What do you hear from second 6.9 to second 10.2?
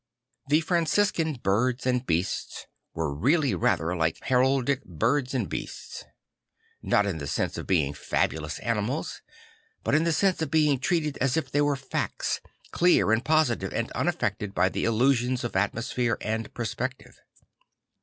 in the sense of being fabulous animals but in the